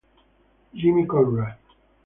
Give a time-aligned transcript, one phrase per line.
[0.73, 1.61] Jimmy Conrad